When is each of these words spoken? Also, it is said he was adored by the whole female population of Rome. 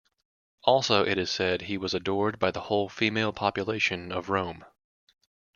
Also, 0.63 1.05
it 1.05 1.19
is 1.19 1.29
said 1.29 1.61
he 1.61 1.77
was 1.77 1.93
adored 1.93 2.39
by 2.39 2.49
the 2.49 2.61
whole 2.61 2.89
female 2.89 3.31
population 3.31 4.11
of 4.11 4.29
Rome. 4.29 4.65